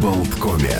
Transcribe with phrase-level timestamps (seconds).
[0.00, 0.76] Болткоме.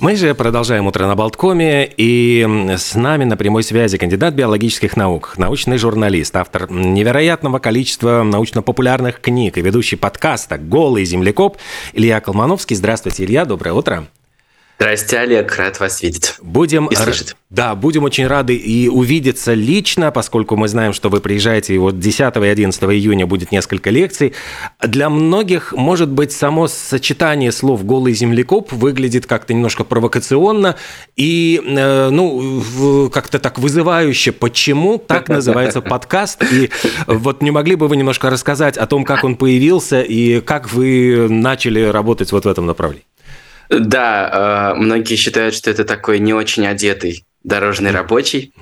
[0.00, 2.44] Мы же продолжаем «Утро на Болткоме», и
[2.76, 9.58] с нами на прямой связи кандидат биологических наук, научный журналист, автор невероятного количества научно-популярных книг
[9.58, 11.56] и ведущий подкаста «Голый землекоп»
[11.92, 12.74] Илья Колмановский.
[12.74, 14.08] Здравствуйте, Илья, доброе утро.
[14.82, 16.34] Здрасте, Олег, рад вас видеть.
[16.42, 17.36] Будем и слышать.
[17.50, 22.00] Да, будем очень рады и увидеться лично, поскольку мы знаем, что вы приезжаете, и вот
[22.00, 24.32] 10 и 11 июня будет несколько лекций.
[24.84, 30.74] Для многих, может быть, само сочетание слов «голый землекоп» выглядит как-то немножко провокационно
[31.14, 34.32] и, э, ну, как-то так вызывающе.
[34.32, 36.42] Почему так называется подкаст?
[36.50, 36.70] И
[37.06, 41.28] вот не могли бы вы немножко рассказать о том, как он появился и как вы
[41.28, 43.04] начали работать вот в этом направлении?
[43.72, 48.54] Да, э, многие считают, что это такой не очень одетый дорожный рабочий,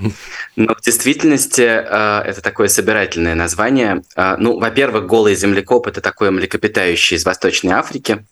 [0.57, 4.03] но в действительности э, это такое собирательное название.
[4.17, 8.25] Э, ну, во-первых, голый землекоп– это такое млекопитающее из Восточной Африки,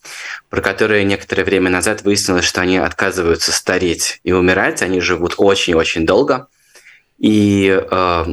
[0.50, 6.06] про которое некоторое время назад выяснилось, что они отказываются стареть и умирать, они живут очень-очень
[6.06, 6.46] долго,
[7.18, 7.84] и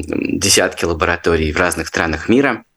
[0.04, 2.64] десятки лабораторий в разных странах мира–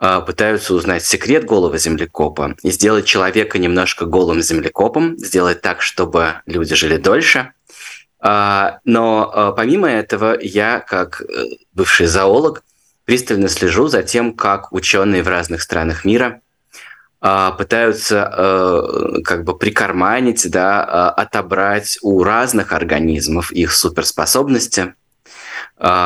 [0.00, 6.74] пытаются узнать секрет голого землекопа и сделать человека немножко голым землекопом, сделать так, чтобы люди
[6.74, 7.52] жили дольше.
[8.20, 12.62] А, но а, помимо этого, я, как э, бывший зоолог,
[13.06, 16.40] пристально слежу за тем, как ученые в разных странах мира
[17.58, 24.94] пытаются э, как бы прикарманить, да, отобрать у разных организмов их суперспособности,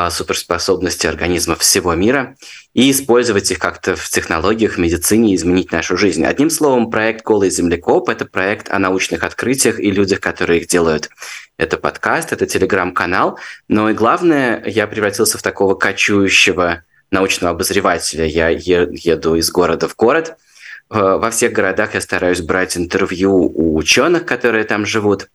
[0.09, 2.35] суперспособности организмов всего мира
[2.73, 6.23] и использовать их как-то в технологиях, в медицине, изменить нашу жизнь.
[6.25, 11.09] Одним словом, проект «Голый землекоп»— это проект о научных открытиях и людях, которые их делают.
[11.57, 13.37] Это подкаст, это телеграм-канал,
[13.67, 18.25] но и главное, я превратился в такого кочующего научного обозревателя.
[18.25, 20.37] Я еду из города в город.
[20.89, 25.29] Во всех городах я стараюсь брать интервью у ученых, которые там живут,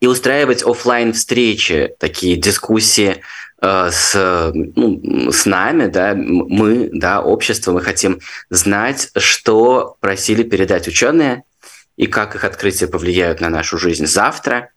[0.00, 3.22] и устраивать офлайн встречи, такие дискуссии
[3.62, 10.88] Э, с, ну, с нами, да, мы, да, общество, мы хотим знать, что просили передать
[10.88, 11.44] ученые
[11.96, 14.70] и как их открытия повлияют на нашу жизнь завтра,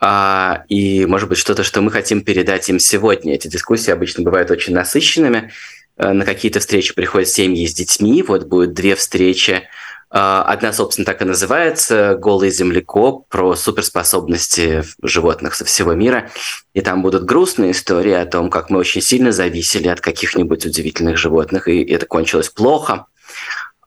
[0.00, 3.34] а, и, может быть, что-то, что мы хотим передать им сегодня.
[3.34, 5.50] Эти дискуссии обычно бывают очень насыщенными.
[5.96, 9.62] Э, на какие-то встречи приходят семьи с детьми, вот будет две встречи
[10.10, 16.30] одна, собственно, так и называется «Голый землекоп» про суперспособности животных со всего мира.
[16.72, 21.18] И там будут грустные истории о том, как мы очень сильно зависели от каких-нибудь удивительных
[21.18, 23.06] животных, и это кончилось плохо.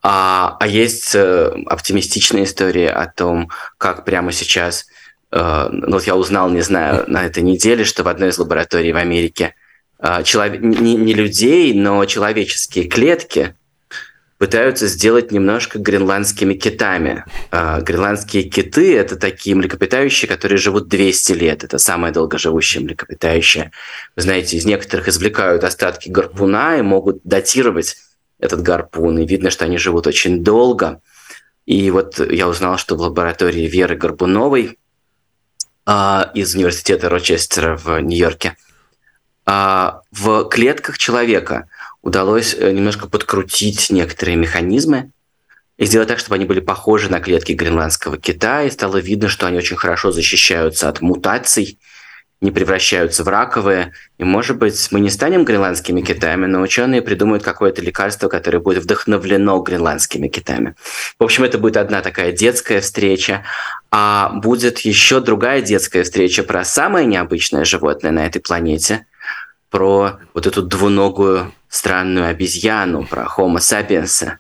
[0.04, 4.88] А, а есть э, оптимистичная история о том, как прямо сейчас,
[5.32, 8.94] э, ну вот я узнал, не знаю, на этой неделе, что в одной из лабораторий
[8.94, 9.54] в Америке
[10.00, 13.56] э, человек, не, не людей, но человеческие клетки–
[14.42, 17.26] пытаются сделать немножко гренландскими китами.
[17.52, 21.64] А, гренландские киты– это такие млекопитающие, которые живут 200 лет.
[21.64, 23.72] Это самое долгоживущее млекопитающее.
[24.16, 27.98] Вы знаете, из некоторых извлекают остатки гарпуна и могут датировать
[28.40, 29.20] этот гарпун.
[29.20, 31.02] И видно, что они живут очень долго.
[31.68, 34.80] И вот я узнал, что в лаборатории Веры Горбуновой
[35.86, 38.58] а, из университета Рочестера в Нью-Йорке
[39.46, 41.70] а, в клетках человека–
[42.02, 45.12] удалось э, немножко подкрутить некоторые механизмы
[45.78, 49.48] и сделать так, чтобы они были похожи на клетки гренландского кита, и стало видно, что
[49.48, 51.80] они очень хорошо защищаются от мутаций,
[52.40, 53.94] не превращаются в раковые.
[54.18, 58.84] И, может быть, мы не станем гренландскими китами, но ученые придумают какое-то лекарство, которое будет
[58.84, 60.76] вдохновлено гренландскими китами.
[61.20, 63.44] В общем, это будет одна такая детская встреча,
[63.92, 69.06] а будет еще другая детская встреча про самое необычное животное на этой планете,
[69.70, 74.34] про вот эту двуногую странную обезьяну, про Homo sapiens.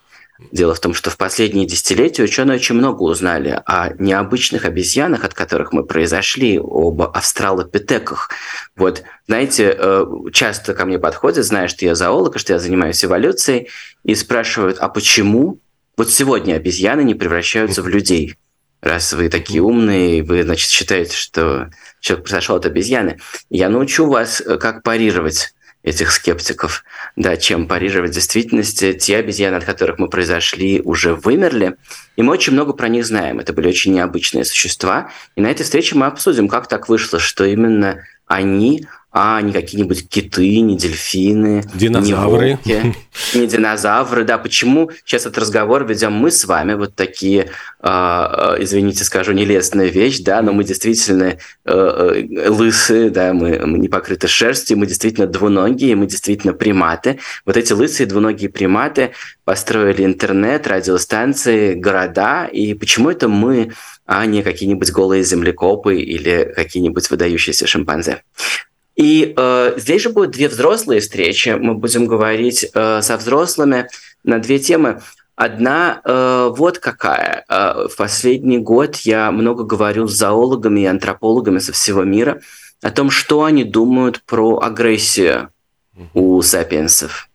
[0.51, 5.33] Дело в том, что в последние десятилетия ученые очень много узнали о необычных обезьянах, от
[5.33, 8.31] которых мы произошли, об австралопитеках.
[8.75, 13.69] Вот, знаете, э, часто ко мне подходят, зная, что я зоолог, что я занимаюсь эволюцией,
[14.03, 15.59] и спрашивают, а почему
[15.95, 18.35] вот сегодня обезьяны не превращаются в людей?
[18.81, 21.69] Раз вы такие умные, вы, значит, считаете, что
[21.99, 23.19] человек произошел от обезьяны.
[23.51, 25.53] Я научу вас, э, как парировать
[25.83, 26.83] этих скептиков,
[27.15, 28.93] да, чем парировать действительности.
[28.93, 31.75] Те обезьяны, от которых мы произошли, уже вымерли,
[32.15, 33.39] и мы очень много про них знаем.
[33.39, 35.11] Это были очень необычные существа.
[35.35, 40.07] И на этой встрече мы обсудим, как так вышло, что именно они а не какие-нибудь
[40.07, 42.59] киты, не дельфины, динозавры.
[42.63, 42.95] не волки,
[43.33, 44.23] не динозавры.
[44.23, 47.49] Да, почему сейчас этот разговор ведем мы с вами, вот такие,
[47.81, 53.89] э, извините, скажу, нелестная вещь, да, но мы действительно э, лысые, да, мы, мы не
[53.89, 57.19] покрыты шерстью, мы действительно двуногие, мы действительно приматы.
[57.45, 59.11] Вот эти лысые двуногие приматы
[59.43, 63.73] построили интернет, радиостанции, города, и почему это мы
[64.05, 68.23] а не какие-нибудь голые землекопы или какие-нибудь выдающиеся шимпанзе.
[69.01, 71.49] И э, здесь же будут две взрослые встречи.
[71.59, 73.89] Мы будем говорить э, со взрослыми
[74.23, 75.01] на две темы.
[75.35, 77.43] Одна э, вот какая.
[77.49, 82.41] Э, в последний год я много говорю с зоологами и антропологами со всего мира
[82.83, 85.49] о том, что они думают про агрессию
[86.13, 87.27] у сапиенсов.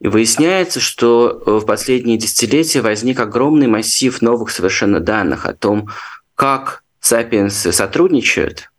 [0.00, 5.90] И выясняется, что э, в последние десятилетия возник огромный массив новых совершенно данных о том,
[6.34, 8.68] как сапиенсы сотрудничают–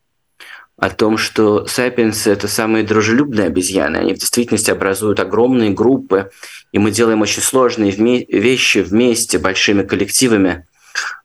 [0.77, 3.97] о том, что сапиенсы– это самые дружелюбные обезьяны.
[3.97, 6.31] Они в действительности образуют огромные группы,
[6.71, 10.67] и мы делаем очень сложные вещи вместе, большими коллективами.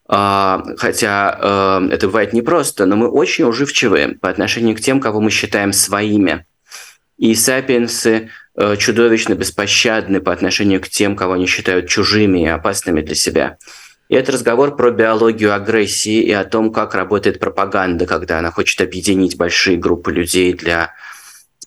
[0.06, 5.20] А, хотя а, это бывает непросто, но мы очень уживчивые по отношению к тем, кого
[5.20, 6.46] мы считаем своими.
[7.16, 13.00] И сапиенсы а, чудовищно беспощадны по отношению к тем, кого они считают чужими и опасными
[13.02, 13.58] для себя.
[14.10, 18.80] И это разговор про биологию агрессии и о том, как работает пропаганда, когда она хочет
[18.80, 20.92] объединить большие группы людей для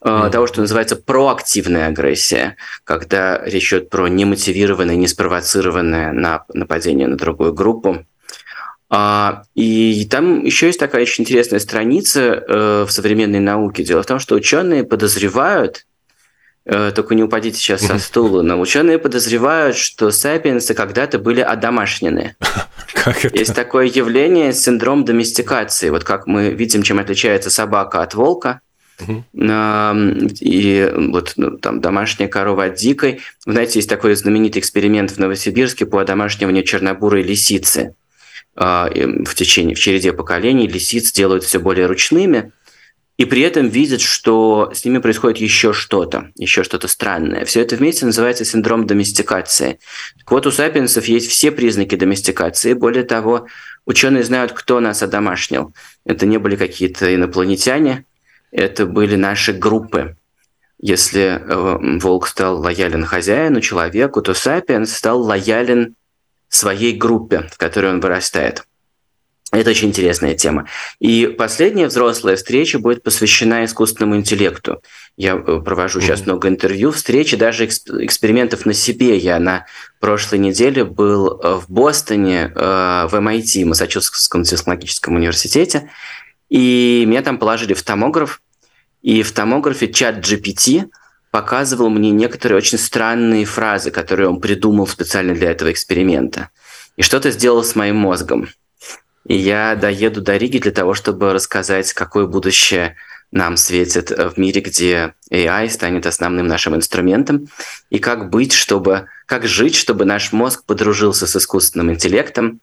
[0.04, 0.30] mm-hmm.
[0.30, 6.12] того, что называется проактивная агрессия, когда речь идет про немотивированное, неспровоцированное
[6.54, 8.06] нападение на другую группу.
[8.90, 13.86] А, и там еще есть такая очень интересная страница э, в современной науке.
[13.86, 15.93] Дело в том, что ученые подозревают, Э,
[16.66, 18.42] только не упадите сейчас со стула.
[18.42, 22.36] Но ученые подозревают, что сапиенсы когда-то были одомашнены.
[22.94, 23.38] Как это?
[23.38, 25.90] Есть такое явление синдром доместикации.
[25.90, 28.62] Вот как мы видим, чем отличается собака от волка.
[29.34, 33.22] И вот ну, там домашняя корова от дикой.
[33.46, 37.96] Знаете, есть такой знаменитый эксперимент в Новосибирске по одомашниванию чернобурой лисицы.
[38.56, 42.54] А, в течение, в череде поколений лисиц делают все более ручными–
[43.18, 47.46] и при этом видят, что с ними происходит еще что-то, еще что-то странное.
[47.46, 49.80] Все это вместе называется синдром доместикации.
[50.18, 52.74] Так вот, у сапиенсов есть все признаки доместикации.
[52.74, 53.48] Более того,
[53.86, 55.74] ученые знают, кто нас одомашнил.
[56.06, 58.06] Это не были какие-то инопланетяне,
[58.52, 60.18] это были наши группы.
[60.80, 65.96] Если э, волк стал лоялен хозяину, человеку, то сапиенс стал лоялен
[66.50, 68.66] своей группе, в которой он вырастает.
[69.54, 70.68] Это очень интересная тема.
[71.00, 74.82] И последняя взрослая встреча будет посвящена искусственному интеллекту.
[75.16, 76.26] Я э, провожу сейчас mm-hmm.
[76.26, 79.16] много интервью, встречи, даже экспериментов на себе.
[79.16, 79.68] Я на
[80.00, 85.92] прошлой неделе был э, в Бостоне, э, в MIT, Массачусетском технологическом университете,
[86.50, 88.42] и меня там положили в томограф,
[89.04, 90.86] и в томографе чат GPT
[91.30, 96.50] показывал мне некоторые очень странные фразы, которые он придумал специально для этого эксперимента.
[96.98, 98.50] И что-то сделал с моим мозгом.
[99.28, 102.98] И я доеду до Риги для того, чтобы рассказать, какое будущее
[103.32, 107.48] нам светит в мире, где AI станет основным нашим инструментом,
[107.90, 112.60] и как быть, чтобы, как жить, чтобы наш мозг подружился с искусственным интеллектом,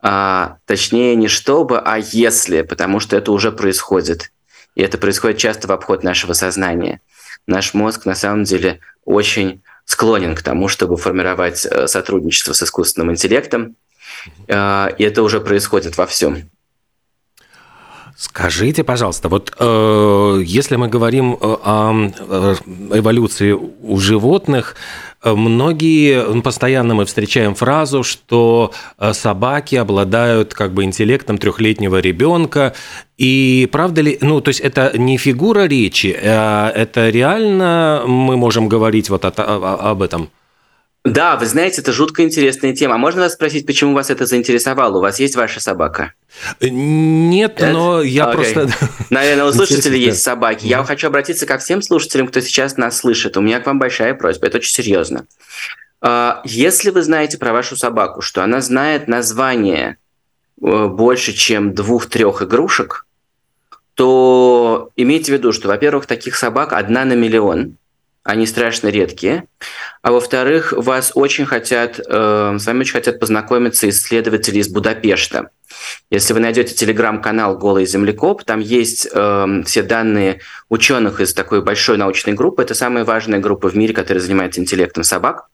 [0.00, 4.32] а, точнее не чтобы, а если, потому что это уже происходит,
[4.74, 7.00] и это происходит часто в обход нашего сознания.
[7.46, 13.12] Наш мозг на самом деле очень склонен к тому, чтобы формировать э, сотрудничество с искусственным
[13.12, 13.76] интеллектом,
[14.48, 16.50] и это уже происходит во всем.
[18.22, 22.54] Скажите, пожалуйста, вот э, если мы говорим э, о э,
[22.92, 24.76] эволюции у животных,
[25.24, 28.72] э, многие постоянно мы встречаем фразу, что
[29.12, 32.74] собаки обладают как бы интеллектом трехлетнего ребенка.
[33.18, 38.68] И правда ли, ну то есть это не фигура речи, а это реально мы можем
[38.68, 40.30] говорить вот о, о, об этом?
[41.04, 42.96] Да, вы знаете, это жутко интересная тема.
[42.96, 44.98] Можно вас спросить, почему вас это заинтересовало?
[44.98, 46.12] У вас есть ваша собака?
[46.60, 47.72] Нет, Нет?
[47.72, 48.32] но я okay.
[48.32, 48.68] просто...
[49.10, 50.64] Наверное, у слушателей есть собаки.
[50.64, 53.36] Я хочу обратиться ко всем слушателям, кто сейчас нас слышит.
[53.36, 55.26] У меня к вам большая просьба, это очень серьезно.
[56.00, 59.96] А, если вы знаете про вашу собаку, что она знает название
[60.62, 63.06] э, больше, чем двух-трех игрушек,
[63.94, 67.76] то имейте в виду, что, во-первых, таких собак одна на миллион–
[68.24, 69.44] они страшно редкие.
[70.00, 75.50] А во-вторых, вас очень хотят, э, с вами очень хотят познакомиться исследователи из Будапешта.
[76.10, 81.96] Если вы найдете телеграм-канал «Голый землекоп», там есть э, все данные ученых из такой большой
[81.96, 82.62] научной группы.
[82.62, 85.48] Это самая важная группа в мире, которая занимается интеллектом собак.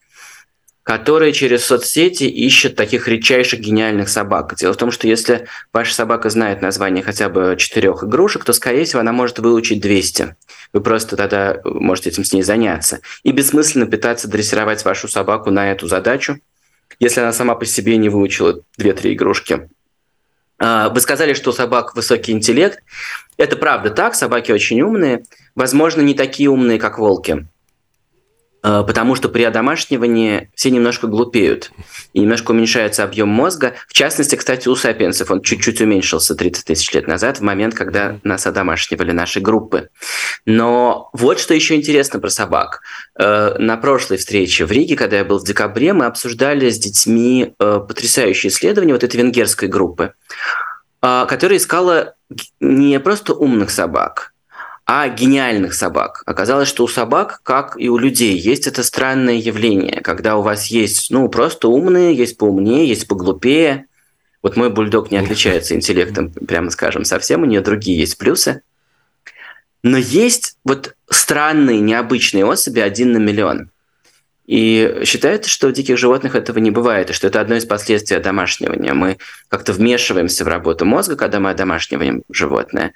[0.88, 4.54] Которые через соцсети ищут таких редчайших гениальных собак.
[4.56, 8.86] Дело в том, что если ваша собака знает название хотя бы четырех игрушек, то, скорее
[8.86, 10.34] всего, она может выучить 200.
[10.72, 13.00] Вы просто тогда можете этим с ней заняться.
[13.22, 16.40] И бессмысленно пытаться дрессировать вашу собаку на эту задачу,
[16.98, 19.68] если она сама по себе не выучила 2-3 игрушки.
[20.58, 22.82] А, вы сказали, что у собак высокий интеллект.
[23.36, 25.22] Это правда так, собаки очень умные.
[25.54, 27.46] Возможно, не такие умные, как волки.
[28.62, 31.70] А, потому что при одомашнивании все немножко глупеют
[32.12, 33.74] и немножко уменьшается объем мозга.
[33.86, 38.18] В частности, кстати, у сапиенсов он чуть-чуть уменьшился 30 тысяч лет назад, в момент, когда
[38.24, 39.90] нас одомашнивали наши группы.
[40.44, 42.80] Но вот что еще интересно про собак.
[43.18, 47.54] А, на прошлой встрече в Риге, когда я был в декабре, мы обсуждали с детьми
[47.58, 50.14] потрясающее исследование вот этой венгерской группы.
[51.00, 52.14] Которая искала
[52.58, 54.32] не просто умных собак,
[54.90, 56.22] а гениальных собак.
[56.24, 60.68] Оказалось, что у собак, как и у людей, есть это странное явление, когда у вас
[60.68, 63.84] есть, ну, просто умные, есть поумнее, есть поглупее.
[64.42, 68.62] Вот мой бульдог не отличается интеллектом, прямо скажем, совсем, у нее другие есть плюсы.
[69.82, 73.70] Но есть вот странные, необычные особи один на миллион.
[74.46, 78.16] И считается, что у диких животных этого не бывает, и что это одно из последствий
[78.16, 78.94] одомашнивания.
[78.94, 79.18] Мы
[79.48, 82.94] как-то вмешиваемся в работу мозга, когда мы одомашниваем животное,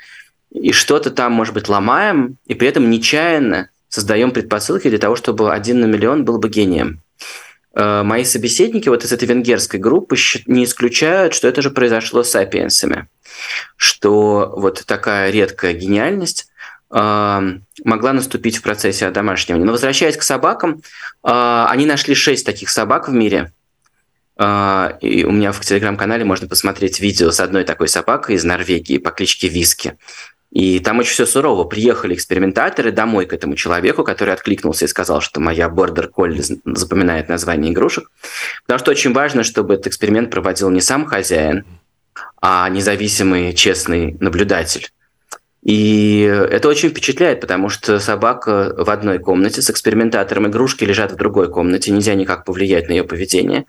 [0.52, 5.52] и что-то там, может быть, ломаем, и при этом нечаянно создаем предпосылки для того, чтобы
[5.52, 7.00] один на миллион был бы гением.
[7.74, 10.16] Э, мои собеседники вот из этой венгерской группы
[10.46, 13.08] не исключают, что это же произошло с сапиенсами,
[13.76, 16.48] что вот такая редкая гениальность
[16.94, 19.64] могла наступить в процессе одомашнивания.
[19.64, 20.82] Но возвращаясь к собакам,
[21.22, 23.50] а, они нашли шесть таких собак в мире.
[24.38, 29.10] И у меня в телеграм-канале можно посмотреть видео с одной такой собакой из Норвегии по
[29.10, 29.96] кличке Виски.
[30.52, 31.64] И там очень все сурово.
[31.64, 37.30] Приехали экспериментаторы домой к этому человеку, который откликнулся и сказал, что моя бордер колли запоминает
[37.30, 38.10] название игрушек.
[38.66, 41.64] Потому что очень важно, чтобы этот эксперимент проводил не сам хозяин,
[42.42, 44.90] а независимый, честный наблюдатель.
[45.62, 51.16] И это очень впечатляет, потому что собака в одной комнате с экспериментатором, игрушки лежат в
[51.16, 53.64] другой комнате, нельзя никак повлиять на ее поведение.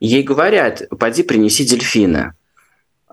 [0.00, 2.34] Ей говорят, поди принеси дельфина.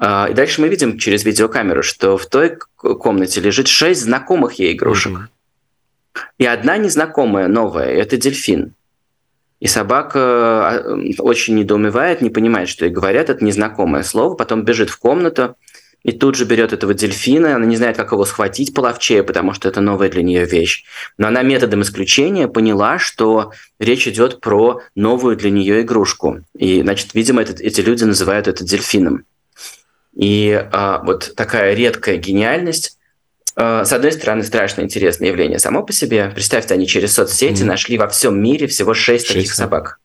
[0.03, 4.74] А, и дальше мы видим через видеокамеру, что в той комнате лежит шесть знакомых ей
[4.74, 5.12] игрушек.
[5.13, 6.20] Mm-hmm.
[6.39, 8.74] И одна незнакомая, новая, это дельфин.
[9.60, 14.89] И собака а, очень недоумевает, не понимает, что ей говорят, это незнакомое слово, потом бежит
[14.89, 15.55] в комнату,
[16.03, 19.70] и тут же берет этого дельфина, она не знает, как его схватить половчее, потому что
[19.70, 20.84] это новая для нее вещь.
[21.20, 26.39] Но она методом исключения поняла, что речь идет про новую для нее игрушку.
[26.58, 29.25] И, значит, видимо, этот, эти люди называют это дельфином.
[30.15, 32.98] И а, вот такая редкая гениальность,
[33.56, 36.32] а, с одной стороны, страшно интересное явление само по себе.
[36.34, 37.65] Представьте, они через соцсети mm-hmm.
[37.65, 40.00] нашли во всем мире всего шесть таких собак.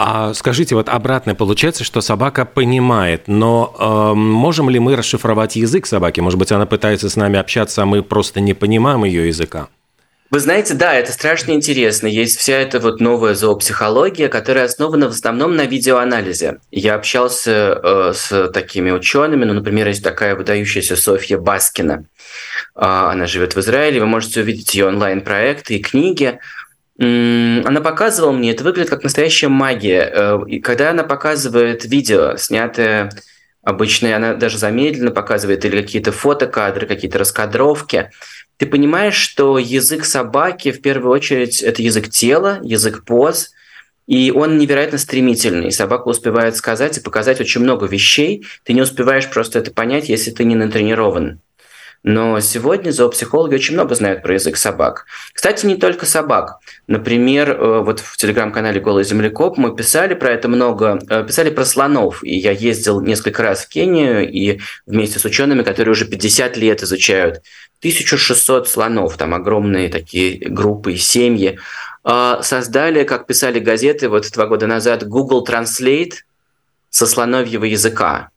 [0.00, 5.86] А скажите, вот обратно получается, что собака понимает, но э, можем ли мы расшифровать язык
[5.86, 6.20] собаки?
[6.20, 9.68] Может быть, она пытается с нами общаться, а мы просто не понимаем ее языка?
[10.30, 12.06] Вы знаете, да, это страшно интересно.
[12.06, 16.58] Есть вся эта вот новая зоопсихология, которая основана в основном на видеоанализе.
[16.70, 22.04] Я общался э, с такими учеными, ну, например, есть такая выдающаяся Софья Баскина.
[22.74, 22.80] Э,
[23.10, 26.38] она живет в Израиле, вы можете увидеть ее онлайн-проекты и книги
[27.00, 30.10] она показывала мне, это выглядит как настоящая магия.
[30.12, 33.10] Э, когда она показывает видео, снятое
[33.62, 38.10] обычно, она даже замедленно показывает или какие-то фотокадры, какие-то раскадровки,
[38.58, 43.52] ты понимаешь, что язык собаки в первую очередь это язык тела, язык поз,
[44.08, 45.70] и он невероятно стремительный.
[45.70, 48.44] Собака успевает сказать и показать очень много вещей.
[48.64, 51.40] Ты не успеваешь просто это понять, если ты не натренирован.
[52.04, 55.06] Но сегодня зоопсихологи очень много знают про язык собак.
[55.32, 56.58] Кстати, не только собак.
[56.86, 61.64] Например, э, вот в телеграм-канале «Голый землекоп» мы писали про это много, э, писали про
[61.64, 62.22] слонов.
[62.22, 66.82] И я ездил несколько раз в Кению и вместе с учеными, которые уже 50 лет
[66.82, 67.42] изучают
[67.80, 71.58] 1600 слонов, там огромные такие группы и семьи,
[72.04, 76.14] а, создали, как писали газеты вот два года назад, Google Translate
[76.90, 78.30] со слоновьего языка.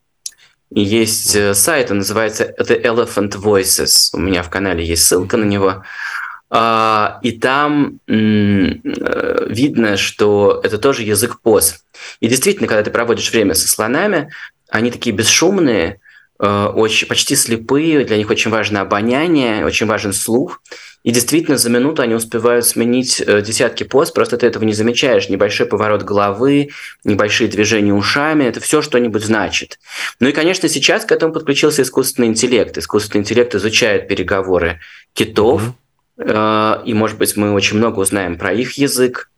[0.73, 4.09] Есть э, сайт, он называется The Elephant Voices.
[4.13, 5.83] У меня в канале есть ссылка на него.
[6.49, 8.13] А, и там э,
[9.47, 11.83] видно, что это тоже язык поз.
[12.19, 14.31] И действительно, когда ты проводишь время со слонами,
[14.69, 15.99] они такие бесшумные,
[16.41, 20.61] очень, почти слепые, для них очень важно обоняние, очень важен слух.
[21.03, 25.29] И действительно, за минуту они успевают сменить э, десятки поз, просто ты этого не замечаешь.
[25.29, 26.69] Небольшой поворот головы,
[27.03, 29.79] небольшие движения ушами, это все что-нибудь значит.
[30.19, 32.77] Ну и, конечно, сейчас к этому подключился искусственный интеллект.
[32.77, 34.79] Искусственный интеллект изучает переговоры
[35.13, 35.73] китов,
[36.17, 36.85] mm-hmm.
[36.85, 39.30] и, может быть, мы очень много узнаем про их язык.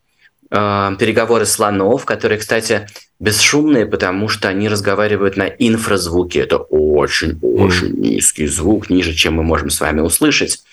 [0.54, 2.88] Переговоры слонов, которые, кстати,
[3.20, 6.42] бесшумные, потому что они разговаривают на инфразвуке.
[6.42, 10.64] Это очень-очень низкий звук, ниже, чем мы можем с вами услышать.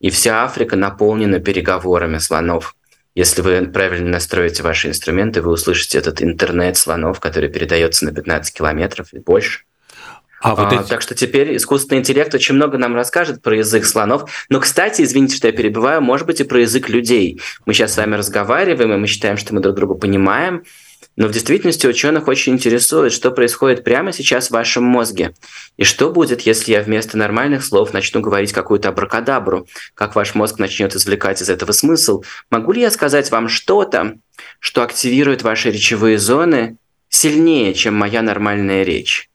[0.00, 2.74] И вся Африка наполнена переговорами слонов.
[3.14, 8.52] Если вы правильно настроите ваши инструменты, вы услышите этот интернет слонов, который передается на 15
[8.52, 9.60] километров и больше.
[10.40, 10.88] А, вот а, эти...
[10.88, 14.30] Так что теперь искусственный интеллект очень много нам расскажет про язык слонов.
[14.48, 17.40] Но, кстати, извините, что я перебиваю, может быть и про язык людей.
[17.66, 20.62] Мы сейчас с вами разговариваем, и мы считаем, что мы друг друга понимаем.
[21.16, 25.34] Но в действительности ученых очень интересует, что происходит прямо сейчас в вашем мозге.
[25.76, 29.66] И что будет, если я вместо нормальных слов начну говорить какую-то абракадабру?
[29.94, 32.22] Как ваш мозг начнет извлекать из этого смысл?
[32.50, 34.14] Могу ли я сказать вам что-то,
[34.60, 36.76] что активирует ваши речевые зоны
[37.08, 39.28] сильнее, чем моя нормальная речь?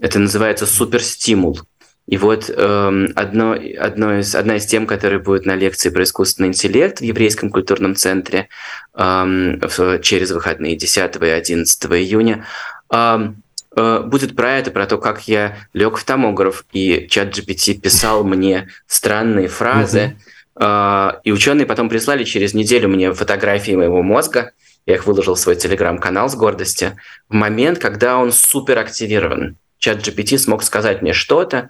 [0.00, 1.60] Это называется суперстимул.
[2.06, 6.48] И вот э, одно, одно из, одна из тем, которая будет на лекции про искусственный
[6.48, 8.48] интеллект в Еврейском культурном центре
[8.94, 12.44] э, в, через выходные 10 и 11 июня,
[12.92, 13.32] э,
[13.76, 18.22] э, будет про это, про то, как я лег в томограф, и чат GPT писал
[18.22, 20.18] мне странные фразы,
[20.60, 24.52] э, и ученые потом прислали через неделю мне фотографии моего мозга,
[24.84, 26.98] я их выложил в свой телеграм-канал с гордостью,
[27.30, 29.56] в момент, когда он супер активирован.
[29.84, 31.68] Чат GPT смог сказать мне что-то,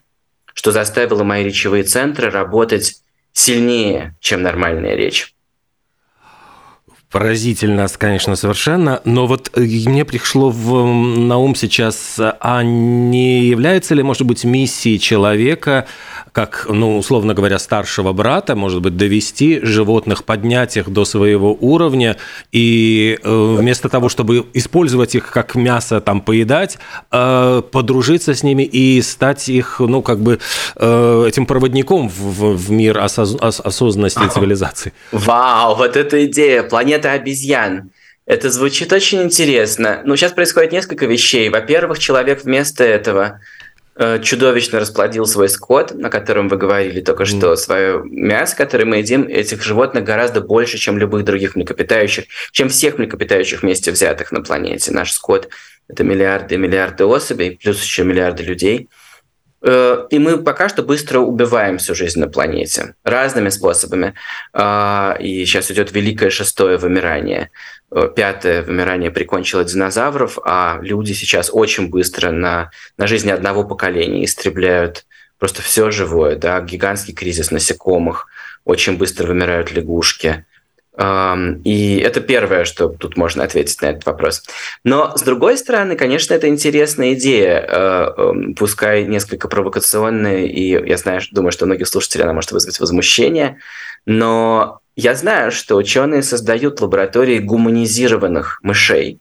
[0.52, 3.02] что заставило мои речевые центры работать
[3.32, 5.34] сильнее, чем нормальная речь.
[7.14, 9.00] Поразительно, конечно, совершенно.
[9.04, 14.42] Но вот э, мне пришло в, на ум сейчас, а не является ли, может быть,
[14.42, 15.86] миссией человека
[16.34, 22.16] как, ну, условно говоря, старшего брата, может быть, довести животных, поднять их до своего уровня,
[22.50, 26.78] и э, вместо того, чтобы использовать их как мясо, там, поедать,
[27.12, 30.40] э, подружиться с ними и стать их, ну, как бы,
[30.74, 34.92] э, этим проводником в, в мир осоз, осознанности и цивилизации.
[35.12, 37.90] Вау, вот эта идея, планета обезьян.
[38.26, 40.02] Это звучит очень интересно.
[40.04, 41.50] Ну, сейчас происходит несколько вещей.
[41.50, 43.40] Во-первых, человек вместо этого
[43.96, 47.56] Э, чудовищно расплодил свой скот, на котором вы говорили только что, mm.
[47.56, 52.98] свое мясо, которое мы едим, этих животных гораздо больше, чем любых других млекопитающих, чем всех
[52.98, 54.90] млекопитающих вместе взятых на планете.
[54.90, 55.48] Наш скот–
[55.88, 58.88] это миллиарды и миллиарды особей, плюс еще миллиарды людей.
[59.64, 64.14] Э, и мы пока что быстро убиваем всю жизнь на планете разными способами.
[64.52, 67.50] А, и сейчас идет великое шестое вымирание–
[67.94, 74.24] Э, пятое вымирание прикончило динозавров, а люди сейчас очень быстро на, на жизни одного поколения
[74.24, 75.06] истребляют
[75.38, 78.26] просто все живое, да, гигантский кризис насекомых,
[78.64, 80.44] очень быстро вымирают лягушки.
[80.96, 84.44] И это первое, что тут можно ответить на этот вопрос.
[84.84, 90.96] Но, с другой стороны, конечно, это интересная идея, э, эм, пускай несколько провокационная, и я
[90.96, 93.58] знаю, думаю, что у многих слушателей она может вызвать возмущение,
[94.06, 99.18] но я знаю, что ученые создают лаборатории гуманизированных мышей,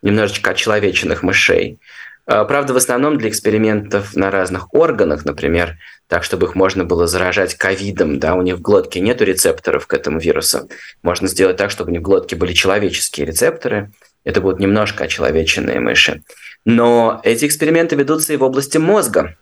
[0.00, 1.78] немножечко очеловеченных мышей.
[2.26, 7.06] А, правда, в основном для экспериментов на разных органах, например, так, чтобы их можно было
[7.06, 10.68] заражать ковидом, да, у них в глотке нет рецепторов к этому вирусу.
[11.02, 13.90] Можно сделать так, чтобы у них в глотке были человеческие рецепторы.
[14.24, 16.22] Это будут немножко очеловеченные мыши.
[16.64, 19.36] Но эти эксперименты ведутся и в области мозга.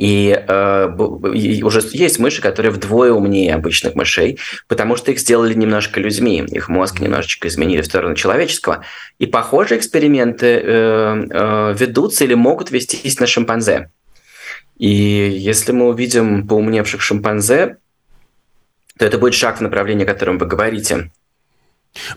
[0.00, 0.88] И, э,
[1.34, 6.42] и уже есть мыши, которые вдвое умнее обычных мышей, потому что их сделали немножко людьми,
[6.48, 8.82] их мозг немножечко изменили в сторону человеческого.
[9.18, 13.90] И похожие эксперименты э, э, ведутся или могут вестись на шимпанзе.
[14.78, 17.76] И если мы увидим поумневших шимпанзе,
[18.98, 21.10] то это будет шаг в направлении, о котором вы говорите.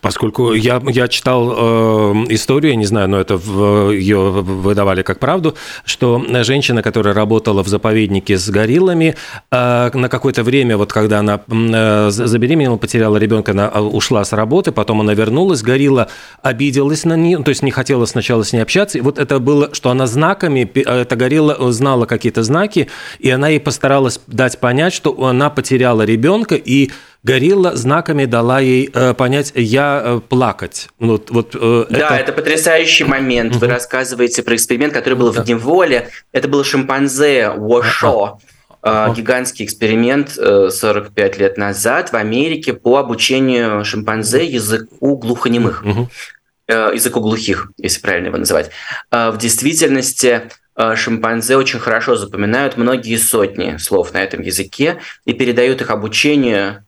[0.01, 5.17] Поскольку я, я читал э, историю, я не знаю, но это в, ее выдавали как
[5.17, 9.15] правду, что женщина, которая работала в заповеднике с гориллами,
[9.51, 14.31] э, на какое-то время, вот когда она э, забеременела, потеряла ребенка, она а, ушла с
[14.31, 16.07] работы, потом она вернулась, горилла
[16.43, 18.99] обиделась на нее, то есть не хотела сначала с ней общаться.
[18.99, 23.47] И вот это было, что она знаками, э, эта горилла знала какие-то знаки, и она
[23.49, 26.91] ей постаралась дать понять, что она потеряла ребенка, и
[27.23, 30.89] горилла знаками дала ей э, понять «я э, плакать».
[30.99, 32.15] Вот, вот, э, да, это...
[32.15, 33.55] это потрясающий момент.
[33.55, 35.41] Вы рассказываете про эксперимент, который был да.
[35.41, 36.09] в неволе.
[36.31, 38.39] Это был шимпанзе Уошо.
[38.81, 39.15] Uh-huh.
[39.15, 45.85] Гигантский эксперимент 45 лет назад в Америке по обучению шимпанзе языку глухонемых.
[45.85, 46.93] Uh-huh.
[46.93, 48.71] Языку глухих, если правильно его называть.
[49.09, 50.49] В действительности
[50.95, 56.83] шимпанзе очень хорошо запоминают многие сотни слов на этом языке и передают их обучению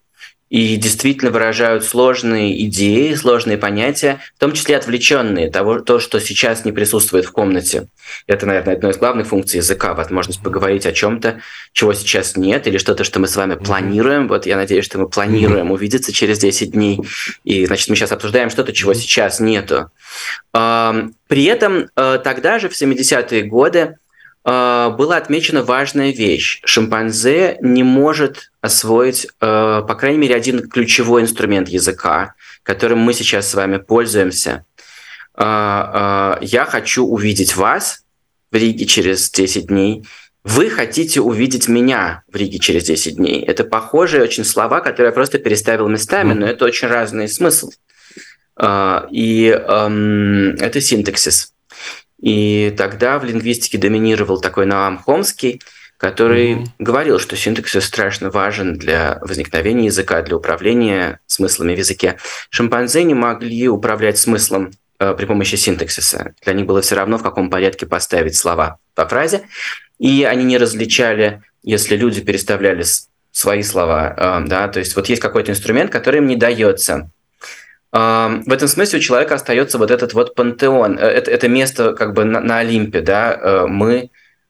[0.49, 6.65] и действительно выражают сложные идеи, сложные понятия, в том числе отвлеченные, того, то, что сейчас
[6.65, 7.87] не присутствует в комнате.
[8.27, 11.41] Это, наверное, одна из главных функций языка, возможность поговорить о чем-то,
[11.73, 14.27] чего сейчас нет, или что-то, что мы с вами планируем.
[14.27, 16.99] Вот я надеюсь, что мы планируем увидеться через 10 дней,
[17.43, 19.89] и, значит, мы сейчас обсуждаем что-то, чего сейчас нету.
[20.51, 23.97] При этом э, тогда же, в 70-е годы,
[24.45, 26.61] была отмечена важная вещь.
[26.65, 29.29] Шимпанзе не может освоить, э,
[29.87, 34.65] по крайней мере, один ключевой инструмент языка, которым мы сейчас с вами пользуемся.
[35.37, 38.05] Я хочу увидеть вас
[38.51, 40.05] в Риге через 10 дней.
[40.45, 43.41] Вы хотите увидеть меня в Риге через 10 дней.
[43.41, 47.71] Это похожие очень слова, которые я просто переставил местами, но это очень разный смысл.
[49.11, 51.54] И это синтаксис.
[52.21, 55.61] И тогда в лингвистике доминировал такой Наам Хомский,
[55.97, 56.67] который mm-hmm.
[56.79, 62.17] говорил, что синтаксис страшно важен для возникновения языка, для управления смыслами в языке.
[62.49, 66.33] Шимпанзе не могли управлять смыслом э, при помощи синтаксиса.
[66.43, 69.47] Для них было все равно, в каком порядке поставить слова по фразе.
[69.97, 72.83] И они не различали, если люди переставляли
[73.31, 74.13] свои слова.
[74.17, 77.09] Э, да, то есть вот есть какой-то инструмент, который им не дается
[77.95, 82.13] в этом смысле у человека остается вот этот вот пантеон, э, это, это место как
[82.13, 84.09] бы на, на Олимпе, да, э, мы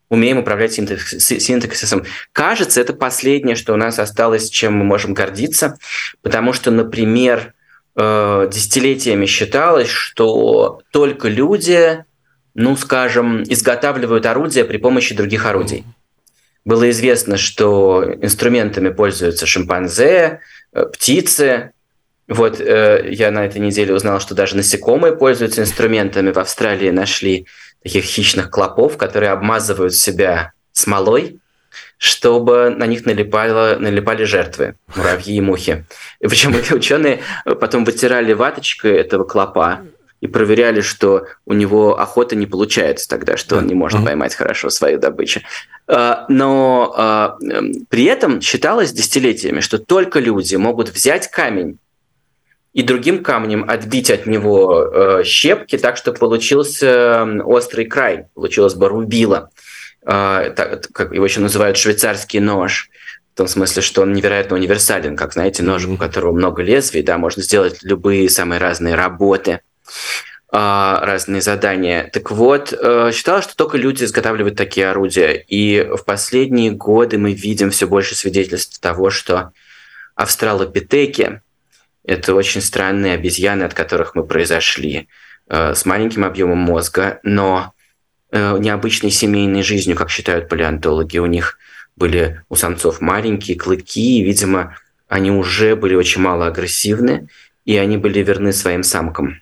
[0.10, 2.05] умеем управлять синтаксисом.
[2.31, 5.77] Кажется, это последнее, что у нас осталось, чем мы можем гордиться,
[6.23, 7.53] потому что, например,
[7.95, 12.03] э, десятилетиями считалось, что только люди,
[12.55, 15.84] ну, скажем, изготавливают орудия при помощи других орудий.
[16.63, 20.39] Было известно, что инструментами пользуются шимпанзе,
[20.93, 21.73] птицы,
[22.27, 26.31] вот э, я на этой неделе узнал, что даже насекомые пользуются инструментами.
[26.31, 27.47] В Австралии нашли
[27.83, 31.39] таких хищных клопов, которые обмазывают себя смолой,
[31.97, 35.85] чтобы на них налипало, налипали жертвы, муравьи и мухи.
[36.19, 39.81] И причем эти ученые потом вытирали ваточкой этого клопа
[40.21, 44.69] и проверяли, что у него охота не получается тогда, что он не может поймать хорошо
[44.71, 45.41] свою добычу.
[45.88, 47.38] А, но а,
[47.89, 51.77] при этом считалось десятилетиями, что только люди могут взять камень
[52.75, 58.89] и другим камнем отбить от него э, щепки, так что получился острый край, получилось бы
[58.89, 59.49] рубило.
[60.05, 62.89] Э, так, как его еще называют швейцарский нож.
[63.33, 67.17] В том смысле, что он невероятно универсален, как, знаете, нож, у которого много лезвий, да,
[67.17, 69.61] можно сделать любые самые разные работы
[70.51, 72.09] а, разные задания.
[72.11, 75.31] Так вот, э, считалось, что только люди изготавливают такие орудия.
[75.31, 79.53] И в последние годы мы видим все больше свидетельств того, что
[80.15, 81.41] австралопитеки,
[82.07, 85.07] это очень странные обезьяны, от которых мы произошли,
[85.47, 87.73] э, с маленьким объемом мозга, но
[88.31, 91.17] э, необычной семейной жизнью, как считают палеонтологи.
[91.17, 91.57] У них
[91.95, 97.27] были у самцов маленькие клыки, и, видимо, они уже были очень мало агрессивны,
[97.63, 99.41] и они были верны своим самкам.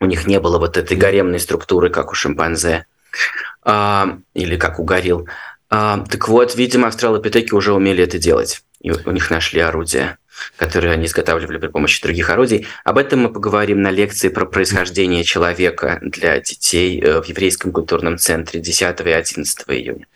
[0.00, 2.86] У них не было вот этой гаремной структуры, как у шимпанзе,
[3.62, 5.28] а, или как у горилл.
[5.68, 10.18] А, так вот, видимо, австралопитеки уже умели это делать, и у них нашли орудия
[10.56, 12.66] которые они изготавливали при помощи других орудий.
[12.84, 18.18] Об этом мы поговорим на лекции про происхождение человека для детей э, в Еврейском культурном
[18.18, 20.06] центре 10 и 11 июня.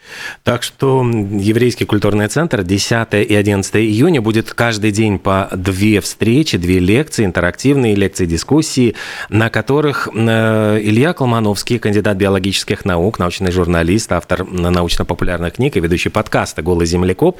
[0.43, 6.59] Так что Еврейский культурный центр 10 и 11 июня будет каждый день по две встречи,
[6.59, 8.95] две лекции, интерактивные лекции, дискуссии,
[9.29, 16.11] на которых э, Илья Колмановский, кандидат биологических наук, научный журналист, автор научно-популярных книг и ведущий
[16.11, 17.39] подкаста «Голый землекоп»,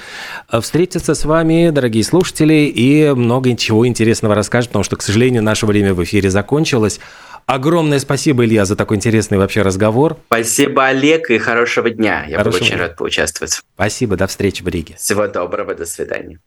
[0.51, 5.43] э, встретится с вами, дорогие слушатели, и много чего интересного расскажет, потому что, к сожалению,
[5.43, 7.01] наше время в эфире закончилось.
[7.47, 10.17] Огромное спасибо, Илья, за такой интересный вообще разговор.
[10.27, 12.25] Спасибо, Олег, и хорошего дня.
[12.27, 12.61] Я хорошего...
[12.61, 13.61] был очень рад поучаствовать.
[13.75, 14.97] Спасибо, до встречи в Риге.
[14.97, 16.41] Всего доброго, до свидания.